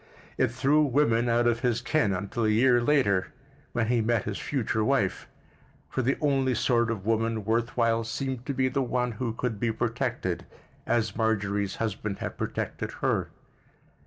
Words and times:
It 0.35 0.49
threw 0.49 0.81
women 0.81 1.29
out 1.29 1.45
of 1.45 1.59
his 1.59 1.79
ken 1.79 2.11
until 2.11 2.45
a 2.45 2.49
year 2.49 2.81
later, 2.81 3.27
when 3.71 3.85
he 3.89 4.01
met 4.01 4.23
his 4.23 4.39
future 4.39 4.83
wife; 4.83 5.27
for 5.91 6.01
the 6.01 6.17
only 6.19 6.55
sort 6.55 6.89
of 6.89 7.05
woman 7.05 7.45
worth 7.45 7.77
while 7.77 8.03
seemed 8.03 8.47
to 8.47 8.53
be 8.55 8.67
the 8.67 8.81
one 8.81 9.11
who 9.11 9.31
could 9.31 9.59
be 9.59 9.71
protected 9.71 10.47
as 10.87 11.15
Marjorie's 11.15 11.75
husband 11.75 12.17
had 12.17 12.35
protected 12.35 12.89
her. 13.01 13.29